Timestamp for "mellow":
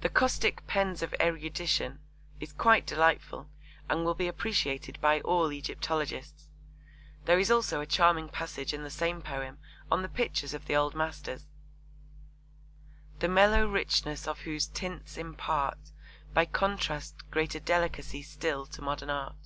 13.28-13.68